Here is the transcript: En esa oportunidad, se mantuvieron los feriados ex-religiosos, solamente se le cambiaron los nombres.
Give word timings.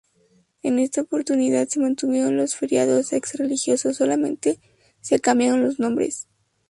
En 0.63 0.79
esa 0.79 1.01
oportunidad, 1.01 1.67
se 1.67 1.79
mantuvieron 1.79 2.35
los 2.35 2.55
feriados 2.55 3.13
ex-religiosos, 3.13 3.97
solamente 3.97 4.59
se 4.99 5.17
le 5.17 5.21
cambiaron 5.21 5.61
los 5.61 5.77
nombres. 5.79 6.27